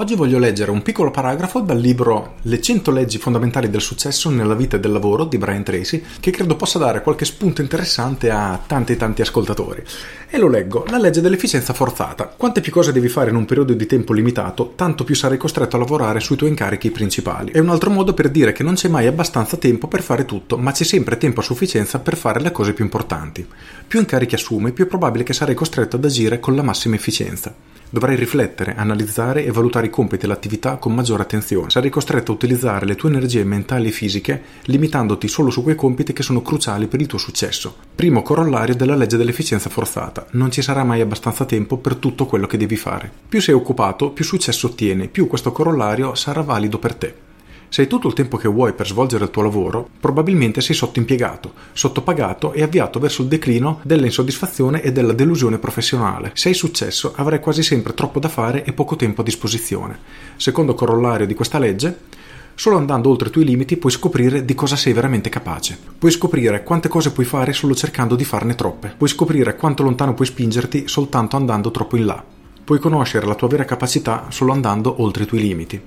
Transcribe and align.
Oggi 0.00 0.14
voglio 0.14 0.38
leggere 0.38 0.70
un 0.70 0.80
piccolo 0.80 1.10
paragrafo 1.10 1.60
dal 1.60 1.78
libro 1.78 2.36
Le 2.44 2.58
100 2.58 2.90
leggi 2.90 3.18
fondamentali 3.18 3.68
del 3.68 3.82
successo 3.82 4.30
nella 4.30 4.54
vita 4.54 4.78
e 4.78 4.80
del 4.80 4.92
lavoro 4.92 5.26
di 5.26 5.36
Brian 5.36 5.62
Tracy, 5.62 6.02
che 6.20 6.30
credo 6.30 6.56
possa 6.56 6.78
dare 6.78 7.02
qualche 7.02 7.26
spunto 7.26 7.60
interessante 7.60 8.30
a 8.30 8.58
tanti 8.66 8.96
tanti 8.96 9.20
ascoltatori. 9.20 9.84
E 10.30 10.38
lo 10.38 10.48
leggo, 10.48 10.86
la 10.88 10.96
legge 10.96 11.20
dell'efficienza 11.20 11.74
forzata. 11.74 12.32
Quante 12.34 12.62
più 12.62 12.72
cose 12.72 12.92
devi 12.92 13.10
fare 13.10 13.28
in 13.28 13.36
un 13.36 13.44
periodo 13.44 13.74
di 13.74 13.84
tempo 13.84 14.14
limitato, 14.14 14.72
tanto 14.74 15.04
più 15.04 15.14
sarai 15.14 15.36
costretto 15.36 15.76
a 15.76 15.80
lavorare 15.80 16.20
sui 16.20 16.36
tuoi 16.36 16.48
incarichi 16.48 16.90
principali. 16.90 17.52
È 17.52 17.58
un 17.58 17.68
altro 17.68 17.90
modo 17.90 18.14
per 18.14 18.30
dire 18.30 18.52
che 18.52 18.62
non 18.62 18.76
c'è 18.76 18.88
mai 18.88 19.06
abbastanza 19.06 19.58
tempo 19.58 19.86
per 19.86 20.00
fare 20.00 20.24
tutto, 20.24 20.56
ma 20.56 20.72
c'è 20.72 20.84
sempre 20.84 21.18
tempo 21.18 21.40
a 21.40 21.42
sufficienza 21.42 21.98
per 21.98 22.16
fare 22.16 22.40
le 22.40 22.52
cose 22.52 22.72
più 22.72 22.84
importanti. 22.84 23.46
Più 23.86 23.98
incarichi 23.98 24.34
assumi, 24.34 24.72
più 24.72 24.86
è 24.86 24.88
probabile 24.88 25.24
che 25.24 25.34
sarai 25.34 25.54
costretto 25.54 25.96
ad 25.96 26.04
agire 26.06 26.40
con 26.40 26.56
la 26.56 26.62
massima 26.62 26.94
efficienza. 26.94 27.54
Dovrai 27.92 28.14
riflettere, 28.14 28.76
analizzare 28.76 29.44
e 29.44 29.50
valutare 29.50 29.89
i 29.90 29.92
compiti 29.92 30.24
e 30.24 30.28
l'attività 30.28 30.76
con 30.76 30.94
maggiore 30.94 31.22
attenzione. 31.22 31.68
Sarai 31.68 31.90
costretto 31.90 32.32
a 32.32 32.34
utilizzare 32.34 32.86
le 32.86 32.94
tue 32.94 33.10
energie 33.10 33.44
mentali 33.44 33.88
e 33.88 33.90
fisiche 33.92 34.42
limitandoti 34.62 35.28
solo 35.28 35.50
su 35.50 35.62
quei 35.62 35.74
compiti 35.74 36.12
che 36.12 36.22
sono 36.22 36.40
cruciali 36.40 36.86
per 36.86 37.00
il 37.00 37.06
tuo 37.06 37.18
successo. 37.18 37.74
Primo 37.94 38.22
corollario 38.22 38.74
della 38.74 38.96
legge 38.96 39.18
dell'efficienza 39.18 39.68
forzata. 39.68 40.26
Non 40.32 40.50
ci 40.50 40.62
sarà 40.62 40.84
mai 40.84 41.00
abbastanza 41.00 41.44
tempo 41.44 41.76
per 41.76 41.96
tutto 41.96 42.24
quello 42.24 42.46
che 42.46 42.56
devi 42.56 42.76
fare. 42.76 43.10
Più 43.28 43.40
sei 43.40 43.54
occupato, 43.54 44.10
più 44.10 44.24
successo 44.24 44.68
ottieni, 44.68 45.08
più 45.08 45.26
questo 45.26 45.52
corollario 45.52 46.14
sarà 46.14 46.40
valido 46.40 46.78
per 46.78 46.94
te. 46.94 47.28
Se 47.72 47.82
hai 47.82 47.86
tutto 47.86 48.08
il 48.08 48.14
tempo 48.14 48.36
che 48.36 48.48
vuoi 48.48 48.72
per 48.72 48.88
svolgere 48.88 49.22
il 49.22 49.30
tuo 49.30 49.42
lavoro, 49.42 49.88
probabilmente 50.00 50.60
sei 50.60 50.74
sottoimpiegato, 50.74 51.52
sottopagato 51.72 52.52
e 52.52 52.64
avviato 52.64 52.98
verso 52.98 53.22
il 53.22 53.28
declino 53.28 53.78
dell'insoddisfazione 53.84 54.82
e 54.82 54.90
della 54.90 55.12
delusione 55.12 55.58
professionale. 55.58 56.32
Se 56.34 56.48
hai 56.48 56.54
successo, 56.54 57.12
avrai 57.14 57.38
quasi 57.38 57.62
sempre 57.62 57.94
troppo 57.94 58.18
da 58.18 58.28
fare 58.28 58.64
e 58.64 58.72
poco 58.72 58.96
tempo 58.96 59.20
a 59.20 59.24
disposizione. 59.24 59.98
Secondo 60.34 60.74
corollario 60.74 61.26
di 61.26 61.34
questa 61.34 61.60
legge, 61.60 62.18
Solo 62.52 62.76
andando 62.76 63.08
oltre 63.08 63.28
i 63.28 63.30
tuoi 63.30 63.46
limiti 63.46 63.78
puoi 63.78 63.90
scoprire 63.90 64.44
di 64.44 64.54
cosa 64.54 64.76
sei 64.76 64.92
veramente 64.92 65.30
capace. 65.30 65.78
Puoi 65.96 66.10
scoprire 66.10 66.62
quante 66.62 66.88
cose 66.88 67.10
puoi 67.10 67.24
fare 67.24 67.54
solo 67.54 67.74
cercando 67.74 68.16
di 68.16 68.24
farne 68.24 68.54
troppe. 68.54 68.92
Puoi 68.98 69.08
scoprire 69.08 69.56
quanto 69.56 69.82
lontano 69.82 70.12
puoi 70.12 70.26
spingerti 70.26 70.86
soltanto 70.86 71.36
andando 71.36 71.70
troppo 71.70 71.96
in 71.96 72.04
là. 72.04 72.22
Puoi 72.62 72.78
conoscere 72.78 73.26
la 73.26 73.34
tua 73.34 73.48
vera 73.48 73.64
capacità 73.64 74.26
solo 74.28 74.52
andando 74.52 75.00
oltre 75.00 75.22
i 75.22 75.26
tuoi 75.26 75.40
limiti. 75.40 75.80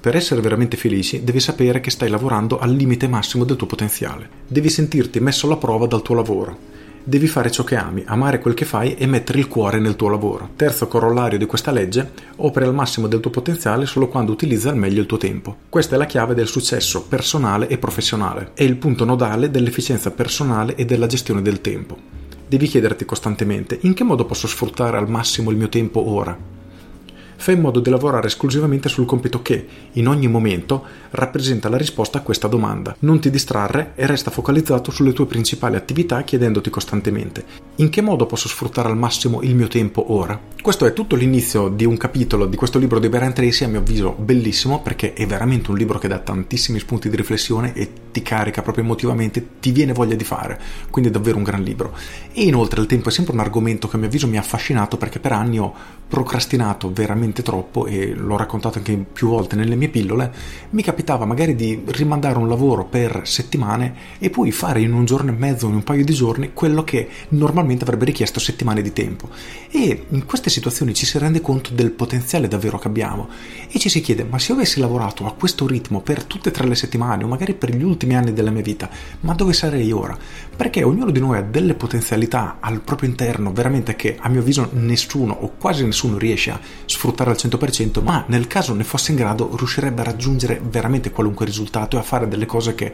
Per 0.00 0.14
essere 0.14 0.40
veramente 0.40 0.76
felici 0.76 1.24
devi 1.24 1.40
sapere 1.40 1.80
che 1.80 1.90
stai 1.90 2.08
lavorando 2.08 2.60
al 2.60 2.72
limite 2.72 3.08
massimo 3.08 3.44
del 3.44 3.56
tuo 3.56 3.66
potenziale. 3.66 4.28
Devi 4.46 4.68
sentirti 4.68 5.18
messo 5.18 5.46
alla 5.46 5.56
prova 5.56 5.88
dal 5.88 6.02
tuo 6.02 6.14
lavoro. 6.14 6.56
Devi 7.02 7.26
fare 7.26 7.50
ciò 7.50 7.64
che 7.64 7.74
ami, 7.74 8.04
amare 8.06 8.38
quel 8.38 8.54
che 8.54 8.64
fai 8.64 8.94
e 8.94 9.06
mettere 9.06 9.40
il 9.40 9.48
cuore 9.48 9.80
nel 9.80 9.96
tuo 9.96 10.08
lavoro. 10.08 10.50
Terzo 10.54 10.86
corollario 10.86 11.36
di 11.36 11.46
questa 11.46 11.72
legge, 11.72 12.12
operi 12.36 12.66
al 12.66 12.74
massimo 12.74 13.08
del 13.08 13.18
tuo 13.18 13.32
potenziale 13.32 13.86
solo 13.86 14.06
quando 14.06 14.30
utilizza 14.30 14.70
al 14.70 14.76
meglio 14.76 15.00
il 15.00 15.06
tuo 15.06 15.16
tempo. 15.16 15.56
Questa 15.68 15.96
è 15.96 15.98
la 15.98 16.06
chiave 16.06 16.34
del 16.34 16.46
successo 16.46 17.02
personale 17.02 17.66
e 17.66 17.76
professionale. 17.78 18.52
È 18.54 18.62
il 18.62 18.76
punto 18.76 19.04
nodale 19.04 19.50
dell'efficienza 19.50 20.12
personale 20.12 20.76
e 20.76 20.84
della 20.84 21.06
gestione 21.06 21.42
del 21.42 21.60
tempo. 21.60 21.96
Devi 22.46 22.68
chiederti 22.68 23.04
costantemente 23.04 23.78
in 23.82 23.94
che 23.94 24.04
modo 24.04 24.26
posso 24.26 24.46
sfruttare 24.46 24.96
al 24.96 25.10
massimo 25.10 25.50
il 25.50 25.56
mio 25.56 25.68
tempo 25.68 26.08
ora 26.08 26.56
fai 27.38 27.54
in 27.54 27.60
modo 27.60 27.80
di 27.80 27.88
lavorare 27.88 28.26
esclusivamente 28.26 28.88
sul 28.88 29.06
compito 29.06 29.40
che, 29.40 29.66
in 29.92 30.08
ogni 30.08 30.28
momento, 30.28 30.84
rappresenta 31.10 31.68
la 31.68 31.76
risposta 31.78 32.18
a 32.18 32.22
questa 32.22 32.48
domanda. 32.48 32.96
Non 33.00 33.20
ti 33.20 33.30
distrarre 33.30 33.92
e 33.94 34.06
resta 34.06 34.30
focalizzato 34.30 34.90
sulle 34.90 35.12
tue 35.12 35.26
principali 35.26 35.76
attività 35.76 36.22
chiedendoti 36.22 36.68
costantemente 36.68 37.68
in 37.80 37.90
che 37.90 38.00
modo 38.00 38.26
posso 38.26 38.48
sfruttare 38.48 38.88
al 38.88 38.96
massimo 38.96 39.40
il 39.42 39.54
mio 39.54 39.68
tempo 39.68 40.12
ora? 40.12 40.38
Questo 40.60 40.84
è 40.84 40.92
tutto 40.92 41.14
l'inizio 41.14 41.68
di 41.68 41.84
un 41.84 41.96
capitolo 41.96 42.46
di 42.46 42.56
questo 42.56 42.78
libro 42.78 42.98
di 42.98 43.08
Brian 43.08 43.32
Tracy, 43.32 43.64
a 43.64 43.68
mio 43.68 43.78
avviso 43.78 44.16
bellissimo 44.18 44.82
perché 44.82 45.12
è 45.12 45.26
veramente 45.26 45.70
un 45.70 45.76
libro 45.76 45.98
che 45.98 46.08
dà 46.08 46.18
tantissimi 46.18 46.80
spunti 46.80 47.08
di 47.08 47.14
riflessione 47.14 47.72
e 47.74 47.88
ti 48.18 48.22
carica 48.22 48.62
proprio 48.62 48.84
emotivamente, 48.84 49.60
ti 49.60 49.70
viene 49.70 49.92
voglia 49.92 50.16
di 50.16 50.24
fare, 50.24 50.60
quindi 50.90 51.10
è 51.10 51.12
davvero 51.12 51.36
un 51.36 51.44
gran 51.44 51.62
libro. 51.62 51.94
E 52.32 52.42
inoltre 52.42 52.80
il 52.80 52.86
tempo 52.86 53.08
è 53.08 53.12
sempre 53.12 53.32
un 53.32 53.40
argomento 53.40 53.88
che 53.88 53.96
a 53.96 53.98
mio 53.98 54.08
avviso 54.08 54.26
mi 54.26 54.36
ha 54.36 54.40
affascinato 54.40 54.96
perché 54.96 55.20
per 55.20 55.32
anni 55.32 55.58
ho 55.58 55.74
procrastinato 56.08 56.90
veramente 56.92 57.42
troppo 57.42 57.86
e 57.86 58.14
l'ho 58.14 58.36
raccontato 58.36 58.78
anche 58.78 58.96
più 59.12 59.28
volte 59.28 59.56
nelle 59.56 59.76
mie 59.76 59.88
pillole, 59.88 60.32
mi 60.70 60.82
capitava 60.82 61.26
magari 61.26 61.54
di 61.54 61.82
rimandare 61.86 62.38
un 62.38 62.48
lavoro 62.48 62.86
per 62.86 63.22
settimane 63.24 63.94
e 64.18 64.30
poi 64.30 64.50
fare 64.50 64.80
in 64.80 64.92
un 64.92 65.04
giorno 65.04 65.30
e 65.30 65.34
mezzo, 65.34 65.66
in 65.68 65.74
un 65.74 65.84
paio 65.84 66.04
di 66.04 66.14
giorni, 66.14 66.52
quello 66.54 66.82
che 66.82 67.08
normalmente 67.30 67.84
avrebbe 67.84 68.06
richiesto 68.06 68.40
settimane 68.40 68.82
di 68.82 68.92
tempo. 68.92 69.28
E 69.70 70.06
in 70.08 70.24
queste 70.24 70.50
situazioni 70.50 70.94
ci 70.94 71.06
si 71.06 71.18
rende 71.18 71.40
conto 71.40 71.70
del 71.74 71.90
potenziale 71.90 72.48
davvero 72.48 72.78
che 72.78 72.88
abbiamo 72.88 73.28
e 73.70 73.78
ci 73.78 73.88
si 73.88 74.00
chiede, 74.00 74.24
ma 74.24 74.38
se 74.38 74.52
io 74.52 74.58
avessi 74.58 74.80
lavorato 74.80 75.26
a 75.26 75.34
questo 75.34 75.66
ritmo 75.66 76.00
per 76.00 76.24
tutte 76.24 76.48
e 76.48 76.52
tre 76.52 76.66
le 76.66 76.74
settimane 76.74 77.24
o 77.24 77.28
magari 77.28 77.52
per 77.52 77.74
gli 77.74 77.82
ultimi 77.82 78.07
anni 78.14 78.32
della 78.32 78.50
mia 78.50 78.62
vita, 78.62 78.88
ma 79.20 79.34
dove 79.34 79.52
sarei 79.52 79.90
ora? 79.92 80.16
Perché 80.56 80.82
ognuno 80.82 81.10
di 81.10 81.20
noi 81.20 81.38
ha 81.38 81.42
delle 81.42 81.74
potenzialità 81.74 82.56
al 82.60 82.80
proprio 82.80 83.08
interno, 83.08 83.52
veramente 83.52 83.96
che 83.96 84.16
a 84.18 84.28
mio 84.28 84.40
avviso 84.40 84.68
nessuno 84.72 85.36
o 85.40 85.52
quasi 85.58 85.84
nessuno 85.84 86.18
riesce 86.18 86.50
a 86.50 86.60
sfruttare 86.84 87.30
al 87.30 87.36
100%, 87.38 88.02
ma 88.02 88.24
nel 88.28 88.46
caso 88.46 88.74
ne 88.74 88.84
fosse 88.84 89.12
in 89.12 89.16
grado 89.16 89.54
riuscirebbe 89.56 90.00
a 90.00 90.04
raggiungere 90.04 90.60
veramente 90.62 91.10
qualunque 91.10 91.46
risultato 91.46 91.96
e 91.96 92.00
a 92.00 92.02
fare 92.02 92.28
delle 92.28 92.46
cose 92.46 92.74
che 92.74 92.92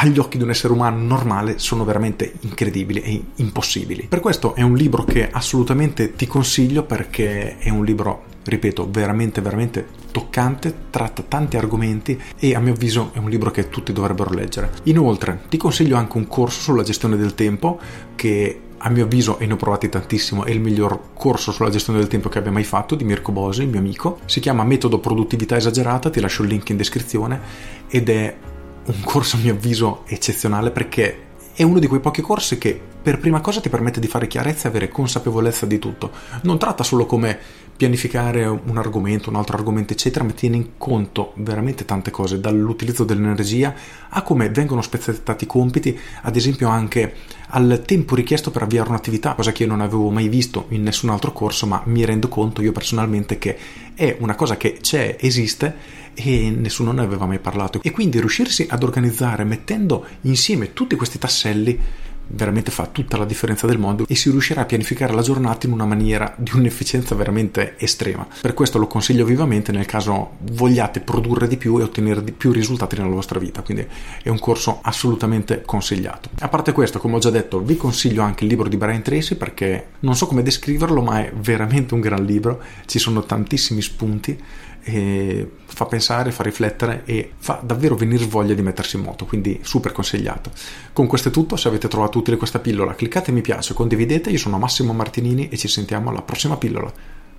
agli 0.00 0.18
occhi 0.18 0.36
di 0.36 0.44
un 0.44 0.50
essere 0.50 0.72
umano 0.72 1.02
normale 1.02 1.58
sono 1.58 1.84
veramente 1.84 2.34
incredibili 2.40 3.00
e 3.00 3.22
impossibili. 3.36 4.06
Per 4.08 4.20
questo 4.20 4.54
è 4.54 4.62
un 4.62 4.76
libro 4.76 5.04
che 5.04 5.28
assolutamente 5.28 6.14
ti 6.14 6.26
consiglio 6.26 6.84
perché 6.84 7.58
è 7.58 7.70
un 7.70 7.84
libro 7.84 8.36
ripeto, 8.48 8.88
veramente, 8.90 9.40
veramente 9.40 9.86
toccante, 10.10 10.74
tratta 10.90 11.22
tanti 11.22 11.56
argomenti 11.56 12.20
e 12.38 12.54
a 12.54 12.60
mio 12.60 12.72
avviso 12.72 13.10
è 13.12 13.18
un 13.18 13.28
libro 13.28 13.50
che 13.50 13.68
tutti 13.68 13.92
dovrebbero 13.92 14.30
leggere. 14.30 14.70
Inoltre, 14.84 15.42
ti 15.48 15.56
consiglio 15.56 15.96
anche 15.96 16.16
un 16.16 16.26
corso 16.26 16.60
sulla 16.60 16.82
gestione 16.82 17.16
del 17.16 17.34
tempo 17.34 17.78
che 18.14 18.60
a 18.78 18.90
mio 18.90 19.04
avviso, 19.04 19.38
e 19.38 19.46
ne 19.46 19.54
ho 19.54 19.56
provati 19.56 19.88
tantissimo, 19.88 20.44
è 20.44 20.50
il 20.50 20.60
miglior 20.60 21.12
corso 21.14 21.50
sulla 21.50 21.70
gestione 21.70 21.98
del 21.98 22.08
tempo 22.08 22.28
che 22.28 22.38
abbia 22.38 22.52
mai 22.52 22.64
fatto 22.64 22.94
di 22.94 23.04
Mirko 23.04 23.32
Bosi, 23.32 23.62
il 23.62 23.68
mio 23.68 23.80
amico. 23.80 24.20
Si 24.26 24.40
chiama 24.40 24.62
Metodo 24.64 25.00
Produttività 25.00 25.56
Esagerata, 25.56 26.10
ti 26.10 26.20
lascio 26.20 26.42
il 26.42 26.48
link 26.48 26.68
in 26.68 26.76
descrizione 26.76 27.40
ed 27.88 28.08
è 28.08 28.36
un 28.84 29.00
corso 29.02 29.36
a 29.36 29.40
mio 29.40 29.52
avviso 29.52 30.02
eccezionale 30.06 30.70
perché 30.70 31.26
è 31.52 31.64
uno 31.64 31.80
di 31.80 31.88
quei 31.88 32.00
pochi 32.00 32.22
corsi 32.22 32.56
che 32.56 32.80
per 33.08 33.16
prima 33.16 33.40
cosa 33.40 33.62
ti 33.62 33.70
permette 33.70 34.00
di 34.00 34.06
fare 34.06 34.26
chiarezza 34.26 34.66
e 34.66 34.68
avere 34.68 34.90
consapevolezza 34.90 35.64
di 35.64 35.78
tutto. 35.78 36.10
Non 36.42 36.58
tratta 36.58 36.84
solo 36.84 37.06
come 37.06 37.38
pianificare 37.74 38.44
un 38.44 38.76
argomento, 38.76 39.30
un 39.30 39.36
altro 39.36 39.56
argomento, 39.56 39.94
eccetera, 39.94 40.26
ma 40.26 40.32
tiene 40.32 40.56
in 40.56 40.76
conto 40.76 41.32
veramente 41.36 41.86
tante 41.86 42.10
cose, 42.10 42.38
dall'utilizzo 42.38 43.04
dell'energia 43.04 43.74
a 44.10 44.20
come 44.20 44.50
vengono 44.50 44.82
spezzettati 44.82 45.44
i 45.44 45.46
compiti, 45.46 45.98
ad 46.20 46.36
esempio 46.36 46.68
anche 46.68 47.14
al 47.48 47.82
tempo 47.86 48.14
richiesto 48.14 48.50
per 48.50 48.60
avviare 48.60 48.90
un'attività, 48.90 49.32
cosa 49.32 49.52
che 49.52 49.62
io 49.62 49.70
non 49.70 49.80
avevo 49.80 50.10
mai 50.10 50.28
visto 50.28 50.66
in 50.68 50.82
nessun 50.82 51.08
altro 51.08 51.32
corso, 51.32 51.66
ma 51.66 51.80
mi 51.86 52.04
rendo 52.04 52.28
conto 52.28 52.60
io 52.60 52.72
personalmente 52.72 53.38
che 53.38 53.56
è 53.94 54.18
una 54.20 54.34
cosa 54.34 54.58
che 54.58 54.80
c'è, 54.82 55.16
esiste 55.18 55.74
e 56.12 56.50
nessuno 56.54 56.92
ne 56.92 57.00
aveva 57.00 57.24
mai 57.24 57.38
parlato. 57.38 57.80
E 57.82 57.90
quindi 57.90 58.20
riuscirsi 58.20 58.66
ad 58.68 58.82
organizzare 58.82 59.44
mettendo 59.44 60.04
insieme 60.22 60.74
tutti 60.74 60.94
questi 60.94 61.18
tasselli 61.18 61.80
veramente 62.28 62.70
fa 62.70 62.86
tutta 62.86 63.16
la 63.16 63.24
differenza 63.24 63.66
del 63.66 63.78
mondo 63.78 64.04
e 64.06 64.14
si 64.14 64.30
riuscirà 64.30 64.62
a 64.62 64.64
pianificare 64.64 65.14
la 65.14 65.22
giornata 65.22 65.66
in 65.66 65.72
una 65.72 65.86
maniera 65.86 66.34
di 66.36 66.50
un'efficienza 66.54 67.14
veramente 67.14 67.74
estrema. 67.78 68.26
Per 68.40 68.54
questo 68.54 68.78
lo 68.78 68.86
consiglio 68.86 69.24
vivamente 69.24 69.72
nel 69.72 69.86
caso 69.86 70.32
vogliate 70.40 71.00
produrre 71.00 71.48
di 71.48 71.56
più 71.56 71.78
e 71.78 71.82
ottenere 71.82 72.22
di 72.22 72.32
più 72.32 72.52
risultati 72.52 72.96
nella 72.96 73.08
vostra 73.08 73.38
vita, 73.38 73.62
quindi 73.62 73.86
è 74.22 74.28
un 74.28 74.38
corso 74.38 74.80
assolutamente 74.82 75.62
consigliato. 75.64 76.30
A 76.40 76.48
parte 76.48 76.72
questo, 76.72 76.98
come 76.98 77.16
ho 77.16 77.18
già 77.18 77.30
detto, 77.30 77.60
vi 77.60 77.76
consiglio 77.76 78.22
anche 78.22 78.44
il 78.44 78.50
libro 78.50 78.68
di 78.68 78.76
Brian 78.76 79.02
Tracy 79.02 79.34
perché 79.34 79.88
non 80.00 80.14
so 80.14 80.26
come 80.26 80.42
descriverlo, 80.42 81.02
ma 81.02 81.20
è 81.20 81.32
veramente 81.34 81.94
un 81.94 82.00
gran 82.00 82.24
libro, 82.24 82.62
ci 82.86 82.98
sono 82.98 83.24
tantissimi 83.24 83.82
spunti 83.82 84.38
fa 84.82 85.84
pensare, 85.86 86.32
fa 86.32 86.42
riflettere 86.42 87.02
e 87.04 87.32
fa 87.36 87.60
davvero 87.62 87.94
venire 87.94 88.24
voglia 88.24 88.54
di 88.54 88.62
mettersi 88.62 88.96
in 88.96 89.02
moto, 89.02 89.24
quindi 89.26 89.60
super 89.62 89.92
consigliato. 89.92 90.50
Con 90.92 91.06
questo 91.06 91.28
è 91.28 91.30
tutto, 91.30 91.56
se 91.56 91.68
avete 91.68 91.88
trovato 91.88 92.18
utile 92.18 92.36
questa 92.36 92.58
pillola 92.58 92.94
cliccate 92.94 93.32
mi 93.32 93.40
piace, 93.40 93.74
condividete, 93.74 94.30
io 94.30 94.38
sono 94.38 94.58
Massimo 94.58 94.92
Martinini 94.92 95.48
e 95.48 95.56
ci 95.56 95.68
sentiamo 95.68 96.10
alla 96.10 96.22
prossima 96.22 96.56
pillola. 96.56 96.92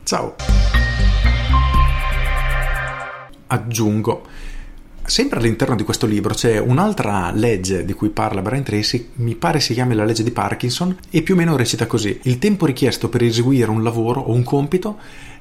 Ciao! 0.03 0.35
Aggiungo 3.47 4.27
Sempre 5.09 5.39
all'interno 5.39 5.75
di 5.75 5.81
questo 5.81 6.05
libro 6.05 6.35
c'è 6.35 6.59
un'altra 6.59 7.31
legge 7.31 7.83
di 7.83 7.93
cui 7.93 8.09
parla 8.09 8.43
Brian 8.43 8.61
Tracy, 8.61 9.09
mi 9.15 9.33
pare 9.33 9.59
si 9.59 9.73
chiami 9.73 9.95
la 9.95 10.05
legge 10.05 10.21
di 10.21 10.29
Parkinson, 10.29 10.95
e 11.09 11.23
più 11.23 11.33
o 11.33 11.37
meno 11.37 11.55
recita 11.55 11.87
così: 11.87 12.19
il 12.25 12.37
tempo 12.37 12.67
richiesto 12.67 13.09
per 13.09 13.23
eseguire 13.23 13.71
un 13.71 13.81
lavoro 13.81 14.21
o 14.21 14.33
un 14.33 14.43
compito 14.43 14.99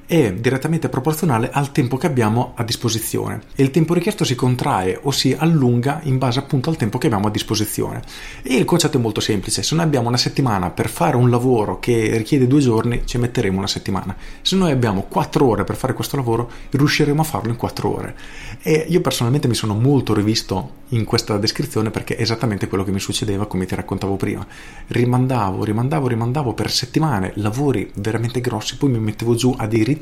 è 0.08 0.32
direttamente 0.32 0.88
proporzionale 0.88 1.50
al 1.52 1.70
tempo 1.70 1.98
che 1.98 2.06
abbiamo 2.06 2.54
a 2.56 2.64
disposizione 2.64 3.42
e 3.54 3.62
il 3.62 3.70
tempo 3.70 3.92
richiesto 3.92 4.24
si 4.24 4.34
contrae 4.34 4.98
o 5.02 5.10
si 5.10 5.36
allunga 5.38 6.00
in 6.04 6.16
base 6.16 6.38
appunto 6.38 6.70
al 6.70 6.76
tempo 6.76 6.96
che 6.96 7.08
abbiamo 7.08 7.26
a 7.26 7.30
disposizione. 7.30 8.02
E 8.42 8.54
il 8.54 8.64
concetto 8.64 8.96
è 8.96 9.00
molto 9.00 9.20
semplice, 9.20 9.62
se 9.62 9.74
noi 9.74 9.84
abbiamo 9.84 10.08
una 10.08 10.16
settimana 10.16 10.70
per 10.70 10.88
fare 10.88 11.16
un 11.16 11.28
lavoro 11.28 11.78
che 11.78 12.16
richiede 12.16 12.46
due 12.46 12.60
giorni, 12.60 13.02
ci 13.04 13.18
metteremo 13.18 13.58
una 13.58 13.66
settimana. 13.66 14.16
Se 14.40 14.56
noi 14.56 14.70
abbiamo 14.70 15.02
quattro 15.02 15.46
ore 15.46 15.64
per 15.64 15.76
fare 15.76 15.92
questo 15.92 16.16
lavoro, 16.16 16.50
riusciremo 16.70 17.20
a 17.20 17.24
farlo 17.24 17.50
in 17.50 17.56
quattro 17.56 17.94
ore. 17.94 18.16
E 18.62 18.86
io 18.88 19.02
personalmente 19.02 19.46
mi 19.46 19.54
sono 19.54 19.74
molto 19.74 20.14
rivisto 20.14 20.86
in 20.92 21.04
questa 21.04 21.36
descrizione 21.36 21.90
perché 21.90 22.16
è 22.16 22.22
esattamente 22.22 22.66
quello 22.66 22.82
che 22.82 22.92
mi 22.92 23.00
succedeva, 23.00 23.46
come 23.46 23.66
ti 23.66 23.74
raccontavo 23.74 24.16
prima. 24.16 24.46
Rimandavo, 24.86 25.64
rimandavo, 25.64 26.08
rimandavo 26.08 26.54
per 26.54 26.70
settimane 26.70 27.32
lavori 27.34 27.90
veramente 27.96 28.40
grossi, 28.40 28.78
poi 28.78 28.88
mi 28.88 29.00
mettevo 29.00 29.34
giù 29.34 29.54
a 29.58 29.66
dei 29.66 29.84
ritmi 29.84 29.96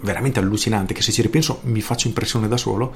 veramente 0.00 0.38
allucinanti 0.38 0.94
che 0.94 1.02
se 1.02 1.12
ci 1.12 1.22
ripenso 1.22 1.60
mi 1.64 1.80
faccio 1.80 2.06
impressione 2.06 2.46
da 2.48 2.56
solo 2.56 2.94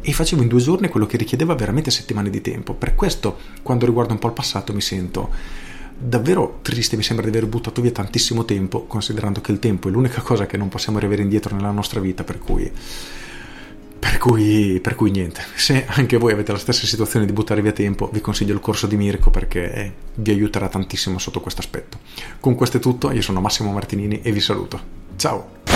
e 0.00 0.12
facevo 0.12 0.42
in 0.42 0.48
due 0.48 0.60
giorni 0.60 0.88
quello 0.88 1.06
che 1.06 1.16
richiedeva 1.16 1.54
veramente 1.54 1.90
settimane 1.90 2.30
di 2.30 2.40
tempo. 2.40 2.74
Per 2.74 2.94
questo, 2.94 3.38
quando 3.62 3.86
riguardo 3.86 4.12
un 4.12 4.18
po' 4.18 4.28
il 4.28 4.32
passato, 4.32 4.72
mi 4.72 4.80
sento 4.80 5.30
davvero 5.98 6.60
triste, 6.62 6.96
mi 6.96 7.02
sembra 7.02 7.28
di 7.28 7.36
aver 7.36 7.48
buttato 7.48 7.82
via 7.82 7.90
tantissimo 7.90 8.44
tempo, 8.44 8.84
considerando 8.86 9.40
che 9.40 9.52
il 9.52 9.58
tempo 9.58 9.88
è 9.88 9.90
l'unica 9.90 10.22
cosa 10.22 10.46
che 10.46 10.56
non 10.56 10.68
possiamo 10.68 10.98
riavere 10.98 11.22
indietro 11.22 11.54
nella 11.54 11.70
nostra 11.70 12.00
vita, 12.00 12.24
per 12.24 12.38
cui 12.38 12.72
per 14.00 14.16
cui, 14.16 14.80
per 14.82 14.94
cui, 14.94 15.10
niente, 15.10 15.42
se 15.54 15.84
anche 15.86 16.16
voi 16.16 16.32
avete 16.32 16.52
la 16.52 16.58
stessa 16.58 16.86
situazione 16.86 17.26
di 17.26 17.32
buttare 17.32 17.60
via 17.60 17.72
tempo, 17.72 18.08
vi 18.10 18.22
consiglio 18.22 18.54
il 18.54 18.60
corso 18.60 18.86
di 18.86 18.96
Mirko 18.96 19.28
perché 19.28 19.92
vi 20.14 20.30
aiuterà 20.30 20.68
tantissimo 20.70 21.18
sotto 21.18 21.42
questo 21.42 21.60
aspetto. 21.60 21.98
Con 22.40 22.54
questo 22.54 22.78
è 22.78 22.80
tutto, 22.80 23.10
io 23.10 23.20
sono 23.20 23.42
Massimo 23.42 23.70
Martinini 23.72 24.22
e 24.22 24.32
vi 24.32 24.40
saluto. 24.40 24.80
Ciao! 25.16 25.69